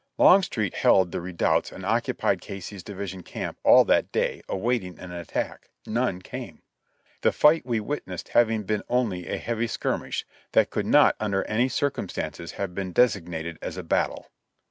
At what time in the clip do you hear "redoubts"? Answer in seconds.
1.21-1.71